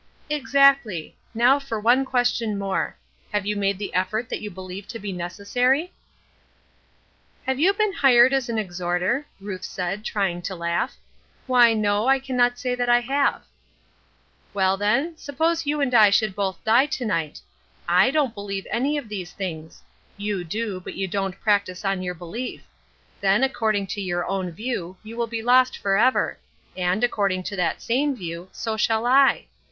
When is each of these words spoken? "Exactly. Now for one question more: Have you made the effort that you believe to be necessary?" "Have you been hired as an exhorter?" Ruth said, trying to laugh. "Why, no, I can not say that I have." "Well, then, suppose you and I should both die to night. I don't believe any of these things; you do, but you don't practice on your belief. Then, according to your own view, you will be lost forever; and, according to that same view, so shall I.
"Exactly. 0.31 1.15
Now 1.35 1.59
for 1.59 1.79
one 1.79 2.05
question 2.05 2.57
more: 2.57 2.97
Have 3.31 3.45
you 3.45 3.55
made 3.55 3.77
the 3.77 3.93
effort 3.93 4.29
that 4.29 4.41
you 4.41 4.49
believe 4.49 4.87
to 4.87 4.97
be 4.97 5.11
necessary?" 5.13 5.93
"Have 7.43 7.59
you 7.59 7.71
been 7.73 7.93
hired 7.93 8.33
as 8.33 8.49
an 8.49 8.57
exhorter?" 8.57 9.27
Ruth 9.39 9.63
said, 9.63 10.03
trying 10.03 10.41
to 10.41 10.55
laugh. 10.55 10.97
"Why, 11.45 11.75
no, 11.75 12.07
I 12.07 12.17
can 12.17 12.35
not 12.35 12.57
say 12.57 12.73
that 12.73 12.89
I 12.89 12.99
have." 13.01 13.43
"Well, 14.55 14.75
then, 14.75 15.15
suppose 15.17 15.67
you 15.67 15.79
and 15.81 15.93
I 15.93 16.09
should 16.09 16.33
both 16.35 16.63
die 16.63 16.87
to 16.87 17.05
night. 17.05 17.39
I 17.87 18.09
don't 18.09 18.33
believe 18.33 18.65
any 18.71 18.97
of 18.97 19.07
these 19.07 19.33
things; 19.33 19.83
you 20.17 20.43
do, 20.43 20.79
but 20.79 20.95
you 20.95 21.07
don't 21.07 21.39
practice 21.39 21.85
on 21.85 22.01
your 22.01 22.15
belief. 22.15 22.63
Then, 23.19 23.43
according 23.43 23.85
to 23.93 24.01
your 24.01 24.25
own 24.25 24.49
view, 24.49 24.97
you 25.03 25.15
will 25.15 25.27
be 25.27 25.43
lost 25.43 25.77
forever; 25.77 26.39
and, 26.75 27.03
according 27.03 27.43
to 27.43 27.55
that 27.57 27.83
same 27.83 28.15
view, 28.15 28.49
so 28.51 28.75
shall 28.77 29.05
I. 29.05 29.45